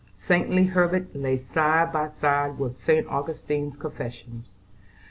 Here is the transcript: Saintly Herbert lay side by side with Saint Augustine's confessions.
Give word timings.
Saintly 0.15 0.63
Herbert 0.63 1.15
lay 1.15 1.37
side 1.37 1.91
by 1.91 2.07
side 2.07 2.57
with 2.57 2.75
Saint 2.75 3.05
Augustine's 3.05 3.77
confessions. 3.77 4.57